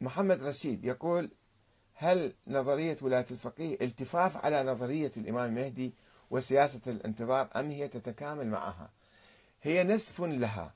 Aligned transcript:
محمد 0.00 0.42
رشيد 0.42 0.84
يقول 0.84 1.30
هل 1.94 2.32
نظرية 2.46 2.96
ولاية 3.02 3.26
الفقيه 3.30 3.76
التفاف 3.80 4.36
على 4.44 4.62
نظرية 4.62 5.12
الإمام 5.16 5.48
المهدي 5.48 5.92
وسياسة 6.30 6.80
الانتظار 6.86 7.48
أم 7.56 7.70
هي 7.70 7.88
تتكامل 7.88 8.46
معها؟ 8.46 8.90
هي 9.62 9.84
نسف 9.84 10.20
لها. 10.20 10.74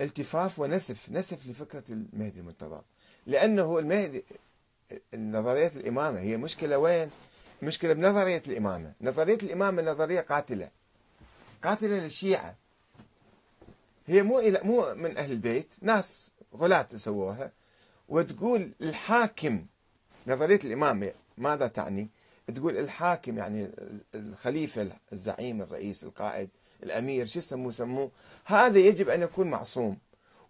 التفاف 0.00 0.58
ونسف 0.58 1.10
نسف 1.10 1.46
لفكرة 1.46 1.84
المهدي 1.90 2.40
المنتظر. 2.40 2.82
لأنه 3.26 3.78
المهدي 3.78 4.24
نظرية 5.14 5.72
الإمامة 5.76 6.20
هي 6.20 6.36
مشكلة 6.36 6.78
وين؟ 6.78 7.10
مشكلة 7.62 7.92
بنظرية 7.92 8.42
الإمامة. 8.48 8.92
نظرية 9.00 9.38
الإمامة 9.42 9.82
نظرية 9.82 10.20
قاتلة. 10.20 10.70
قاتلة 11.64 11.98
للشيعة. 11.98 12.56
هي 14.06 14.22
مو 14.22 14.42
مو 14.62 14.94
من 14.94 15.16
أهل 15.16 15.32
البيت 15.32 15.68
ناس 15.82 16.30
غلاة 16.56 16.88
سووها. 16.96 17.52
وتقول 18.10 18.72
الحاكم 18.80 19.66
نظرية 20.26 20.60
الإمامة 20.64 21.12
ماذا 21.38 21.66
تعني؟ 21.66 22.08
تقول 22.54 22.78
الحاكم 22.78 23.38
يعني 23.38 23.70
الخليفة 24.14 24.88
الزعيم 25.12 25.62
الرئيس 25.62 26.04
القائد 26.04 26.48
الأمير 26.82 27.26
شو 27.26 27.38
يسموه؟ 27.38 27.72
سموه. 27.72 28.10
هذا 28.44 28.78
يجب 28.78 29.08
أن 29.08 29.22
يكون 29.22 29.50
معصوم 29.50 29.98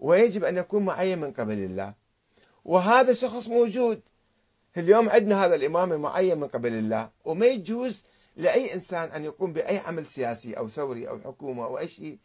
ويجب 0.01 0.45
أن 0.45 0.57
يكون 0.57 0.85
معين 0.85 1.19
من 1.19 1.33
قبل 1.33 1.59
الله. 1.59 1.95
وهذا 2.65 3.13
شخص 3.13 3.49
موجود. 3.49 4.01
اليوم 4.77 5.09
عندنا 5.09 5.45
هذا 5.45 5.55
الإمام 5.55 5.93
المعين 5.93 6.39
من 6.41 6.49
قبل 6.49 6.73
الله 6.73 7.11
وما 7.25 7.47
يجوز 7.47 8.05
لأي 8.37 8.75
إنسان 8.75 9.09
أن 9.09 9.25
يقوم 9.25 9.53
بأي 9.53 9.79
عمل 9.79 10.07
سياسي 10.07 10.55
أو 10.55 10.69
ثوري 10.69 11.09
أو 11.09 11.19
حكومة 11.19 11.65
أو 11.65 11.79
أي 11.79 11.89
شيء 11.89 12.19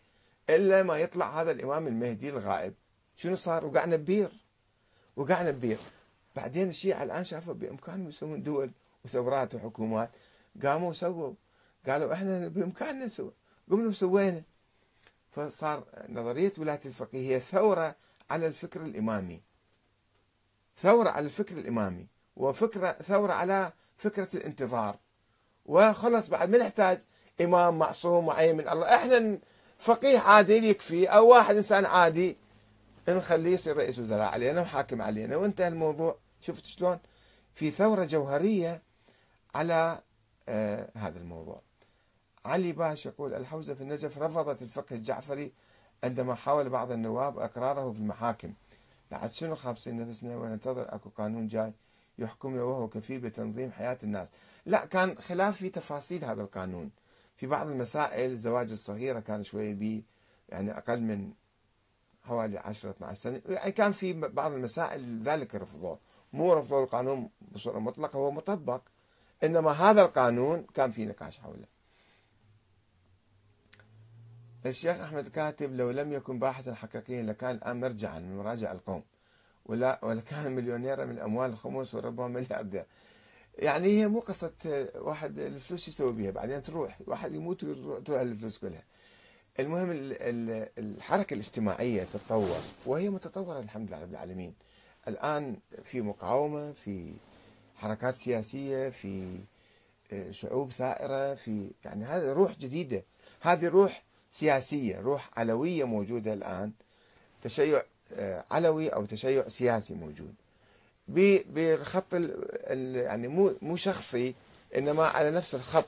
إلا 0.49 0.83
ما 0.83 0.97
يطلع 0.97 1.41
هذا 1.41 1.51
الإمام 1.51 1.87
المهدي 1.87 2.29
الغائب. 2.29 2.73
شنو 3.15 3.35
صار؟ 3.35 3.65
وقعنا 3.65 3.95
ببير. 3.95 4.44
وقعنا 5.15 5.51
ببير 5.51 5.77
بعدين 6.35 6.69
الشيعة 6.69 7.03
الآن 7.03 7.23
شافوا 7.23 7.53
بإمكانهم 7.53 8.09
يسوون 8.09 8.43
دول 8.43 8.71
وثورات 9.05 9.55
وحكومات. 9.55 10.09
قاموا 10.63 10.89
وسووا. 10.89 11.33
قالوا 11.87 12.13
إحنا 12.13 12.47
بإمكاننا 12.47 13.05
نسوي. 13.05 13.31
قمنا 13.71 13.87
وسوينا. 13.87 14.43
فصار 15.31 15.83
نظرية 16.09 16.53
ولاية 16.57 16.79
الفقيه 16.85 17.35
هي 17.35 17.39
ثورة 17.39 17.95
على 18.29 18.47
الفكر 18.47 18.81
الإمامي. 18.81 19.41
ثورة 20.77 21.09
على 21.09 21.25
الفكر 21.25 21.57
الإمامي. 21.57 22.07
وفكرة 22.35 22.91
ثورة 22.91 23.33
على 23.33 23.71
فكرة 23.97 24.27
الانتظار. 24.33 24.97
وخلص 25.65 26.27
بعد 26.27 26.49
ما 26.49 26.57
نحتاج 26.57 27.01
إمام 27.41 27.79
معصوم 27.79 28.25
معين 28.25 28.57
من 28.57 28.69
الله. 28.69 28.95
إحنا 28.95 29.39
فقيه 29.79 30.19
عادل 30.19 30.63
يكفي 30.63 31.07
أو 31.07 31.27
واحد 31.27 31.55
إنسان 31.55 31.85
عادي. 31.85 32.37
نخليه 33.13 33.53
يصير 33.53 33.77
رئيس 33.77 33.99
وزراء 33.99 34.29
علينا 34.29 34.61
وحاكم 34.61 35.01
علينا. 35.01 35.35
وانتهى 35.35 35.67
الموضوع. 35.67 36.17
شفت 36.41 36.65
شلون؟ 36.65 36.99
في 37.53 37.71
ثورة 37.71 38.05
جوهرية 38.05 38.81
على 39.55 39.99
آه 40.49 40.89
هذا 40.95 41.19
الموضوع. 41.19 41.61
علي 42.45 42.71
باش 42.71 43.05
يقول 43.05 43.33
الحوزة 43.33 43.73
في 43.73 43.81
النجف 43.81 44.17
رفضت 44.17 44.61
الفقه 44.61 44.95
الجعفري 44.95 45.51
عندما 46.03 46.35
حاول 46.35 46.69
بعض 46.69 46.91
النواب 46.91 47.39
أقراره 47.39 47.91
في 47.91 47.99
المحاكم. 47.99 48.53
بعد 49.11 49.31
شنو 49.31 49.55
خابسين 49.55 50.07
نفسنا 50.09 50.37
وننتظر 50.37 50.95
أكو 50.95 51.09
قانون 51.09 51.47
جاي 51.47 51.73
يحكمنا 52.17 52.63
وهو 52.63 52.87
كفيل 52.87 53.19
بتنظيم 53.19 53.71
حياة 53.71 53.97
الناس؟ 54.03 54.27
لا 54.65 54.85
كان 54.85 55.17
خلاف 55.17 55.57
في 55.57 55.69
تفاصيل 55.69 56.25
هذا 56.25 56.41
القانون. 56.41 56.91
في 57.37 57.47
بعض 57.47 57.67
المسائل 57.67 58.31
الزواج 58.31 58.71
الصغيرة 58.71 59.19
كان 59.19 59.43
شوي 59.43 59.73
بي 59.73 60.03
يعني 60.49 60.77
أقل 60.77 61.01
من 61.01 61.31
حوالي 62.27 62.57
10 62.57 62.89
12 62.89 63.21
سنة. 63.21 63.41
يعني 63.45 63.71
كان 63.71 63.91
في 63.91 64.13
بعض 64.13 64.51
المسائل 64.51 65.23
ذلك 65.23 65.55
رفضوه. 65.55 65.99
مو 66.33 66.53
رفضوا 66.53 66.83
القانون 66.83 67.29
بصورة 67.51 67.79
مطلقة 67.79 68.17
هو 68.17 68.31
مطبق. 68.31 68.81
إنما 69.43 69.71
هذا 69.71 70.01
القانون 70.01 70.65
كان 70.73 70.91
في 70.91 71.05
نقاش 71.05 71.39
حوله. 71.39 71.65
الشيخ 74.65 74.99
أحمد 74.99 75.27
كاتب 75.27 75.75
لو 75.75 75.91
لم 75.91 76.13
يكن 76.13 76.39
باحثا 76.39 76.73
حقيقيا 76.73 77.23
لكان 77.23 77.51
الآن 77.55 77.79
مرجعا 77.79 78.19
من 78.19 78.37
مراجع 78.37 78.71
القوم. 78.71 79.03
ولا 79.65 79.99
ولكان 80.03 80.51
مليونيرا 80.51 81.05
من 81.05 81.19
أموال 81.19 81.49
الخمس 81.49 81.95
وربما 81.95 82.27
ملياردير 82.27 82.85
يعني 83.55 83.87
هي 83.87 84.07
مو 84.07 84.19
قصة 84.19 84.51
واحد 84.95 85.39
الفلوس 85.39 85.87
يسوي 85.87 86.13
بها 86.13 86.31
بعدين 86.31 86.63
تروح. 86.63 86.99
واحد 87.07 87.33
يموت 87.33 87.63
وتروح 87.63 88.21
الفلوس 88.21 88.57
كلها. 88.57 88.83
المهم 89.59 89.89
الحركة 90.77 91.33
الاجتماعية 91.33 92.03
تتطور 92.13 92.59
وهي 92.85 93.09
متطورة 93.09 93.59
الحمد 93.59 93.87
لله 93.89 94.01
رب 94.01 94.11
العالمين. 94.11 94.53
الآن 95.07 95.55
في 95.83 96.01
مقاومة 96.01 96.71
في 96.71 97.13
حركات 97.75 98.17
سياسية 98.17 98.89
في 98.89 99.37
آه، 100.13 100.31
شعوب 100.31 100.71
ثائرة 100.71 101.35
في 101.35 101.71
يعني 101.85 102.05
هذه 102.05 102.33
روح 102.33 102.57
جديدة. 102.57 103.03
هذه 103.41 103.67
روح 103.67 104.03
سياسية 104.31 104.99
روح 104.99 105.29
علوية 105.37 105.83
موجودة 105.83 106.33
الآن. 106.33 106.71
تشيع 107.43 107.83
آه، 108.13 108.43
علوي 108.51 108.89
أو 108.89 109.05
تشيع 109.05 109.47
سياسي 109.47 109.93
موجود. 109.93 110.33
بخط 111.07 112.13
يعني 112.95 113.27
مو 113.27 113.53
مو 113.61 113.75
شخصي 113.75 114.33
إنما 114.77 115.03
على 115.03 115.31
نفس 115.31 115.55
الخط 115.55 115.85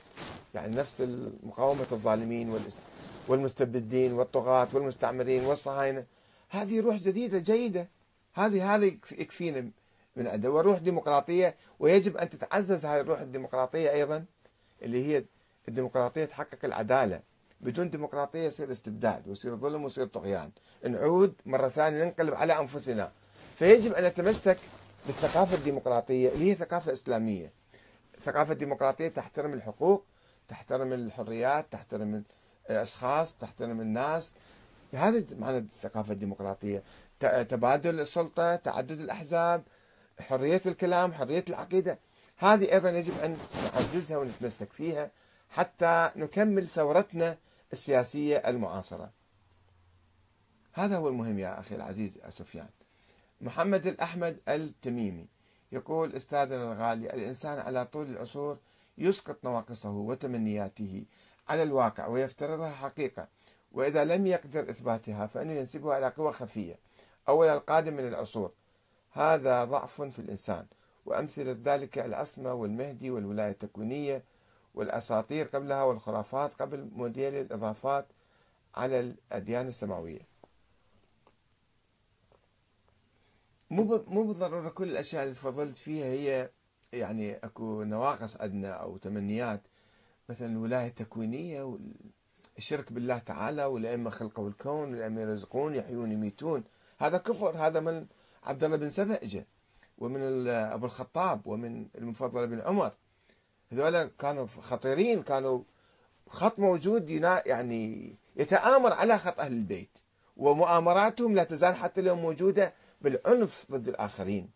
يعني 0.54 0.76
نفس 0.76 1.00
مقاومه 1.42 1.86
الظالمين 1.92 2.50
والمستبدين 3.28 4.12
والطغاة 4.12 4.68
والمستعمرين 4.72 5.44
والصهاينة. 5.44 6.04
هذه 6.48 6.80
روح 6.80 6.96
جديدة 6.96 7.38
جيدة. 7.38 7.88
هذه 8.34 8.74
هذه 8.74 8.86
يكفينا 9.12 9.70
من 10.16 10.26
عنده 10.26 10.50
وروح 10.50 10.78
ديمقراطية 10.78 11.54
ويجب 11.78 12.16
أن 12.16 12.30
تتعزز 12.30 12.86
هذه 12.86 13.00
الروح 13.00 13.20
الديمقراطية 13.20 13.90
أيضا 13.90 14.24
اللي 14.82 15.06
هي 15.06 15.24
الديمقراطية 15.68 16.24
تحقق 16.24 16.58
العدالة. 16.64 17.20
بدون 17.60 17.90
ديمقراطية 17.90 18.46
يصير 18.46 18.72
استبداد 18.72 19.28
ويصير 19.28 19.56
ظلم 19.56 19.84
ويصير 19.84 20.06
طغيان. 20.06 20.50
نعود 20.88 21.34
مرة 21.46 21.68
ثانية 21.68 22.04
ننقلب 22.04 22.34
على 22.34 22.58
أنفسنا. 22.58 23.12
فيجب 23.56 23.92
أن 23.92 24.04
نتمسك 24.04 24.56
بالثقافة 25.06 25.56
الديمقراطية 25.56 26.28
اللي 26.28 26.50
هي 26.50 26.54
ثقافة 26.54 26.92
إسلامية. 26.92 27.52
الثقافة 28.18 28.52
الديمقراطية 28.52 29.08
تحترم 29.08 29.52
الحقوق 29.52 30.04
تحترم 30.48 30.92
الحريات 30.92 31.66
تحترم 31.70 32.22
الأشخاص 32.70 33.36
تحترم 33.36 33.80
الناس. 33.80 34.34
هذا 34.92 35.24
معنى 35.38 35.58
الثقافة 35.58 36.12
الديمقراطية. 36.12 36.82
تبادل 37.20 38.00
السلطة 38.00 38.56
تعدد 38.56 39.00
الأحزاب 39.00 39.62
حرية 40.20 40.62
الكلام 40.66 41.12
حرية 41.12 41.44
العقيدة. 41.48 41.98
هذه 42.36 42.72
أيضا 42.72 42.90
يجب 42.90 43.18
أن 43.18 43.36
نعززها 43.64 44.18
ونتمسك 44.18 44.72
فيها 44.72 45.10
حتى 45.50 46.10
نكمل 46.16 46.66
ثورتنا 46.66 47.36
السياسية 47.72 48.36
المعاصرة. 48.36 49.10
هذا 50.72 50.96
هو 50.96 51.08
المهم 51.08 51.38
يا 51.38 51.60
أخي 51.60 51.74
العزيز 51.74 52.18
سفيان. 52.28 52.68
محمد 53.40 53.86
الأحمد 53.86 54.38
التميمي 54.48 55.26
يقول 55.72 56.16
أستاذنا 56.16 56.72
الغالي 56.72 57.14
الإنسان 57.14 57.58
على 57.58 57.84
طول 57.84 58.06
العصور 58.06 58.58
يسقط 58.98 59.44
نواقصه 59.44 59.90
وتمنياته. 59.90 61.04
على 61.48 61.62
الواقع 61.62 62.06
ويفترضها 62.06 62.70
حقيقة. 62.70 63.28
وإذا 63.72 64.04
لم 64.04 64.26
يقدر 64.26 64.70
إثباتها 64.70 65.26
فإنه 65.26 65.52
ينسبها 65.52 65.98
إلى 65.98 66.08
قوى 66.08 66.32
خفية 66.32 66.78
أو 67.28 67.44
إلى 67.44 67.54
القادم 67.54 67.92
من 67.94 68.08
العصور. 68.08 68.52
هذا 69.12 69.64
ضعف 69.64 70.02
في 70.02 70.18
الإنسان. 70.18 70.66
وأمثلة 71.06 71.56
ذلك 71.64 71.98
العصمة 71.98 72.54
والمهدي 72.54 73.10
والولاية 73.10 73.50
التكوينية 73.50 74.22
والأساطير 74.74 75.46
قبلها 75.46 75.82
والخرافات 75.82 76.54
قبل 76.54 76.88
موديل 76.96 77.34
الإضافات 77.34 78.06
على 78.74 79.00
الأديان 79.00 79.68
السماوية. 79.68 80.20
مو 83.70 84.04
مو 84.08 84.22
بالضرورة 84.22 84.68
كل 84.68 84.88
الأشياء 84.88 85.22
اللي 85.22 85.34
تفضلت 85.34 85.76
فيها 85.76 86.06
هي 86.06 86.50
يعني 86.92 87.36
أكو 87.36 87.82
نواقص 87.82 88.40
عندنا 88.40 88.70
أو 88.70 88.96
تمنيات. 88.96 89.60
مثلا 90.28 90.52
الولاية 90.52 90.86
التكوينية 90.86 91.78
والشرك 92.56 92.92
بالله 92.92 93.18
تعالى 93.18 93.64
والأئمة 93.64 94.10
خلقوا 94.10 94.48
الكون 94.48 94.92
والأئمة 94.92 95.20
يرزقون 95.20 95.74
يحيون 95.74 96.12
يميتون. 96.12 96.64
هذا 96.98 97.18
كفر 97.18 97.56
هذا 97.56 97.80
من 97.80 98.06
عبد 98.44 98.64
الله 98.64 98.76
بن 98.76 98.90
سبأ 98.90 99.22
اجى 99.22 99.44
ومن 99.98 100.48
أبو 100.48 100.86
الخطاب 100.86 101.46
ومن 101.46 101.86
المفضل 101.94 102.46
بن 102.46 102.60
عمر. 102.60 102.92
هذول 103.72 104.04
كانوا 104.04 104.46
خطيرين 104.46 105.22
كانوا 105.22 105.62
خط 106.28 106.58
موجود 106.58 107.10
يعني 107.10 108.16
يتآمر 108.36 108.92
على 108.92 109.18
خط 109.18 109.40
أهل 109.40 109.52
البيت 109.52 109.98
ومؤامراتهم 110.36 111.34
لا 111.34 111.44
تزال 111.44 111.74
حتى 111.74 112.00
اليوم 112.00 112.18
موجودة 112.18 112.74
بالعنف 113.00 113.66
ضد 113.70 113.88
الآخرين 113.88 114.50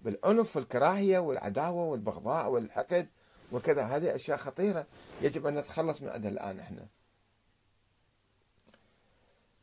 بالعنف 0.00 0.56
والكراهية 0.56 1.18
والعداوة 1.18 1.84
والبغضاء 1.84 2.48
والحقد. 2.50 3.08
وكذا. 3.52 3.82
هذه 3.82 4.14
أشياء 4.14 4.36
خطيرة 4.36 4.86
يجب 5.22 5.46
أن 5.46 5.54
نتخلص 5.54 6.02
من 6.02 6.08
عندها 6.08 6.30
الآن 6.30 6.60
إحنا. 6.60 6.86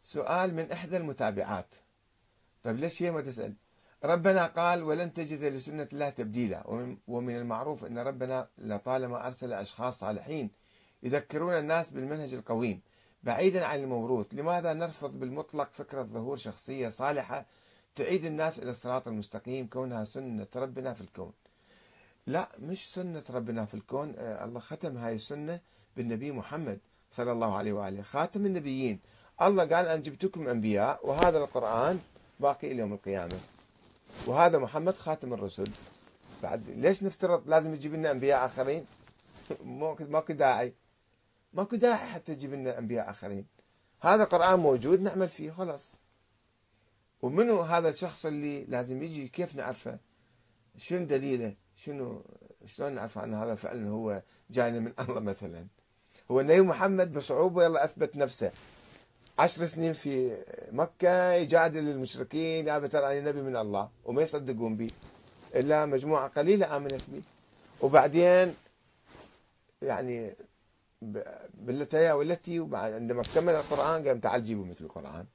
سؤال 0.04 0.54
من 0.54 0.72
إحدى 0.72 0.98
المتابعات. 0.98 1.76
طيب 2.64 2.80
ليش 2.80 3.04
هي 3.04 3.12
ما 3.12 3.22
تسأل؟ 3.22 3.54
ربنا 4.04 4.46
قال 4.46 4.84
ولن 4.84 5.14
تجد 5.14 5.44
لسنة 5.44 5.88
الله 5.94 6.10
تبديلا. 6.10 6.64
ومن 7.08 7.36
المعروف 7.36 7.86
أن 7.86 7.98
ربنا 7.98 8.48
لطالما 8.58 9.28
أرسل 9.28 9.54
أشخاص 9.54 10.00
صالحين 10.00 10.50
يذكرون 11.04 11.54
الناس 11.54 11.92
بالمنهج 11.92 12.34
القويم. 12.34 12.82
بعيدا 13.24 13.66
عن 13.66 13.80
الموروث 13.80 14.28
لماذا 14.32 14.74
نرفض 14.74 15.20
بالمطلق 15.20 15.70
فكرة 15.74 16.04
ظهور 16.04 16.38
شخصية 16.38 16.90
صالحة 16.90 17.46
تعيد 17.96 18.26
الناس 18.26 18.60
إلى 18.60 18.70
الصراط 18.70 19.08
المستقيم 19.08 19.68
كونها 19.68 20.04
سنة 20.04 20.48
ربنا 20.56 20.94
في 20.94 21.02
الكون؟ 21.02 21.34
لا 22.28 22.50
مش 22.60 22.94
سنة 22.94 23.24
ربنا 23.30 23.66
في 23.66 23.74
الكون. 23.74 24.14
آه، 24.18 24.46
الله 24.46 24.60
ختم 24.60 24.98
هاي 24.98 25.16
السنة 25.16 25.60
بالنبي 25.98 26.32
محمد 26.32 26.80
صلى 27.12 27.32
الله 27.32 27.58
عليه 27.58 27.74
وآله 27.74 28.02
خاتم 28.02 28.46
النبيين. 28.46 29.00
الله 29.42 29.64
قال 29.64 29.88
أنا 29.88 29.96
جبتكم 29.96 30.48
أنبياء 30.48 31.08
وهذا 31.08 31.38
القرآن 31.38 32.00
باقي 32.40 32.72
إلى 32.72 32.80
يوم 32.80 32.94
القيامة. 32.94 33.40
وهذا 34.28 34.58
محمد 34.58 34.96
خاتم 34.96 35.34
الرسل. 35.34 35.68
بعد 36.44 36.70
ليش 36.70 37.04
نفترض 37.04 37.50
لازم 37.50 37.74
يجيب 37.74 37.94
لنا 37.94 38.12
أنبياء 38.12 38.46
آخرين؟ 38.46 38.86
ماكو 40.10 40.34
داعي. 40.34 40.74
ماكو 41.54 41.76
داعي 41.76 42.08
حتى 42.08 42.36
تجيب 42.36 42.54
لنا 42.54 42.78
أنبياء 42.80 43.10
آخرين. 43.10 43.46
هذا 44.02 44.24
القرآن 44.24 44.60
موجود 44.60 45.02
نعمل 45.02 45.30
فيه 45.30 45.52
خلاص. 45.52 46.00
ومنو 47.22 47.62
هذا 47.62 47.90
الشخص 47.90 48.26
اللي 48.26 48.64
لازم 48.64 49.04
يجي؟ 49.04 49.28
كيف 49.28 49.56
نعرفه؟ 49.56 50.00
شنو 50.78 51.06
دليله؟ 51.06 51.65
شنو 51.76 52.22
شلون 52.66 52.92
نعرف 52.94 53.18
أن 53.18 53.34
هذا 53.34 53.56
فعلا 53.56 53.90
هو 53.90 54.22
جاينا 54.50 54.80
من 54.80 54.94
الله 55.00 55.20
مثلا؟ 55.20 55.66
هو 56.32 56.40
النبي 56.40 56.62
محمد 56.62 57.14
بصعوبة 57.14 57.64
يلا 57.64 57.86
أثبت 57.86 58.16
نفسه. 58.16 58.52
عشر 59.40 59.66
سنين 59.66 59.94
في 59.94 60.38
مكة 60.72 61.34
يجادل 61.34 61.90
المشركين 61.90 62.68
يا 62.68 62.80
ترى 62.80 63.20
أنا 63.20 63.30
نبي 63.30 63.42
من 63.42 63.56
الله؟ 63.56 63.90
وما 64.06 64.22
يصدقون 64.22 64.76
به 64.78 64.90
إلا 65.56 65.86
مجموعة 65.86 66.28
قليلة 66.28 66.78
آمنت 66.78 67.02
به 67.08 67.22
وبعدين 67.82 68.56
يعني 69.82 70.36
بالتي 71.54 72.12
والتي 72.12 72.60
وبعد 72.60 72.94
عندما 72.94 73.22
اكتمل 73.22 73.54
القرآن 73.54 74.08
قال 74.08 74.22
تعال 74.22 74.44
جيبوا 74.44 74.66
مثل 74.66 74.86
القرآن. 74.86 75.26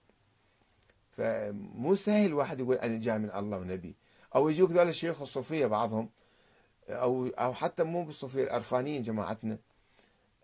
فمو 1.16 1.94
سهل 1.94 2.34
واحد 2.34 2.60
يقول 2.60 2.76
أنا 2.76 2.98
جاي 2.98 3.19
من 3.19 3.31
الله 3.34 3.58
ونبي. 3.58 3.96
أو 4.34 4.48
يجوك 4.48 4.70
ذول 4.70 4.88
الشيوخ 4.88 5.20
الصوفية 5.20 5.66
بعضهم 5.66 6.08
أو 6.90 7.26
أو 7.26 7.54
حتى 7.54 7.82
مو 7.82 8.04
بالصوفية 8.04 8.42
الأرفانيين 8.44 9.02
جماعتنا. 9.02 9.58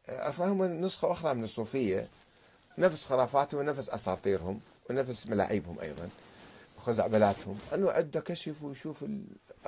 الأرفانيين 0.08 0.60
هم 0.60 0.84
نسخة 0.84 1.12
أخرى 1.12 1.34
من 1.34 1.44
الصوفية. 1.44 2.08
نفس 2.78 3.04
خرافاتهم 3.04 3.60
ونفس 3.60 3.90
أساطيرهم 3.90 4.60
ونفس 4.90 5.26
ملاعيبهم 5.26 5.81
أيضا 5.81 6.08
خزعبلاتهم. 6.78 7.58
أنه 7.75 7.90
عنده 7.90 8.20
كشف 8.20 8.62
ويشوف 8.62 9.04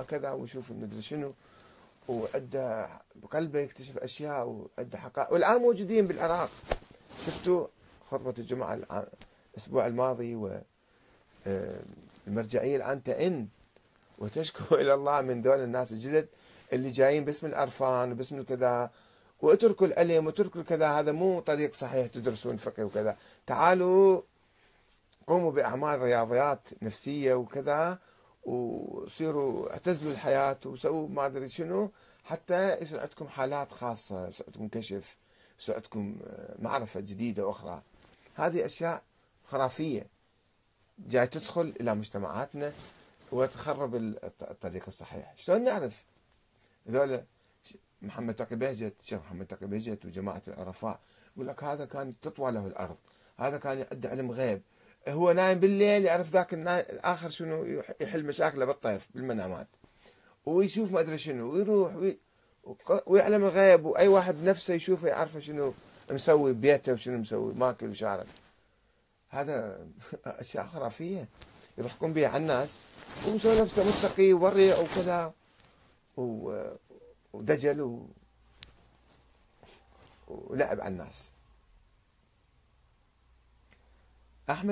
كذا 0.07 0.31
ويشوف 0.31 0.71
المدري 0.71 1.01
شنو 1.01 1.33
وعنده 2.07 2.87
بقلبه 3.15 3.59
يكتشف 3.59 3.97
أشياء 3.97 4.47
وعنده 4.47 4.97
حقائق. 4.97 5.33
والآن 5.33 5.61
موجودين 5.61 6.07
بالعراق. 6.07 6.49
شفتوا 7.25 7.67
خطبة 8.11 8.33
الجمعة 8.37 8.79
الأسبوع 9.55 9.87
الماضي 9.87 10.35
و 10.35 10.61
آه، 11.47 11.81
المرجعية 12.27 12.75
الآن 12.75 13.03
تئن 13.03 13.47
وتشكو 14.17 14.75
إلى 14.81 14.93
الله 14.93 15.21
من 15.21 15.41
دول 15.41 15.59
الناس 15.59 15.91
الجدد. 15.91 16.27
اللي 16.73 16.91
جايين 16.91 17.25
باسم 17.25 17.47
الأرفان 17.47 18.11
وباسم 18.11 18.37
الكذا 18.39 18.91
واتركوا 19.41 19.87
العلم 19.87 20.25
واتركوا 20.25 20.61
كذا 20.61 20.99
هذا 20.99 21.11
مو 21.11 21.39
طريق 21.39 21.73
صحيح 21.73 22.07
تدرسون 22.07 22.57
فقه 22.57 22.83
وكذا. 22.83 23.17
تعالوا 23.47 24.21
قوموا 25.27 25.51
بأعمال 25.51 26.01
رياضيات 26.01 26.59
نفسية 26.81 27.33
وكذا 27.33 27.97
وصيروا 28.43 29.71
اعتزلوا 29.71 30.11
الحياة 30.11 30.57
وسووا 30.65 31.07
ما 31.07 31.25
أدري 31.25 31.49
شنو 31.49 31.91
حتى 32.25 32.77
يصير 32.81 32.99
عندكم 32.99 33.27
حالات 33.27 33.71
خاصة 33.71 34.27
يصير 34.27 34.45
عندكم 34.47 34.67
كشف 34.67 35.17
يصير 35.59 35.75
عندكم 35.75 36.17
معرفة 36.59 36.99
جديدة 36.99 37.49
أخرى 37.49 37.81
هذه 38.35 38.65
أشياء 38.65 39.01
خرافية. 39.47 40.05
جاي 41.09 41.27
تدخل 41.27 41.73
إلى 41.81 41.93
مجتمعاتنا 41.93 42.73
وتخرب 43.31 43.95
الطريق 43.95 44.83
الصحيح. 44.87 45.33
شلون 45.37 45.63
نعرف؟ 45.63 46.03
ذولا 46.89 47.23
محمد 48.01 48.33
تقي 48.35 48.55
بهجت 48.55 48.93
الشيخ 48.99 49.19
محمد 49.19 49.45
تقي 49.45 49.67
بهجت 49.67 50.05
وجماعة 50.05 50.41
العرفاء 50.47 50.99
يقول 51.35 51.47
لك 51.47 51.63
هذا 51.63 51.85
كان 51.85 52.19
تطوى 52.21 52.51
له 52.51 52.67
الأرض 52.67 52.97
هذا 53.39 53.57
كان 53.57 53.85
عنده 53.91 54.09
علم 54.09 54.31
غيب. 54.31 54.61
هو 55.07 55.31
نايم 55.31 55.59
بالليل 55.59 56.05
يعرف 56.05 56.29
ذاك 56.29 56.53
الآخر 56.53 57.29
شنو 57.29 57.83
يحل 58.01 58.25
مشاكله 58.25 58.65
بالطيف 58.65 59.07
بالمنامات. 59.15 59.67
ويشوف 60.45 60.91
ما 60.91 60.99
أدري 60.99 61.17
شنو 61.17 61.53
ويروح 61.53 61.95
وي 61.95 62.19
ويعلم 63.05 63.45
الغيب 63.45 63.85
وأي 63.85 64.07
واحد 64.07 64.43
نفسه 64.43 64.73
يشوفه 64.73 65.07
يعرفه 65.07 65.39
شنو 65.39 65.73
مسوي 66.11 66.53
ببيته 66.53 66.93
وشنو 66.93 67.17
مسوي 67.17 67.53
ماكل 67.53 67.89
وشارب. 67.89 68.27
هذا 69.29 69.87
أشياء 70.25 70.65
خرافية 70.65 71.27
يضحكون 71.77 72.13
بها 72.13 72.27
على 72.27 72.41
الناس. 72.41 72.77
ومسوي 73.27 73.61
نفسه 73.61 73.83
متقي 73.83 74.33
وورع 74.33 74.79
وكذا. 74.79 75.33
ودجل. 76.17 77.99
ولعب 80.27 80.81
على 80.81 80.87
الناس 80.93 81.29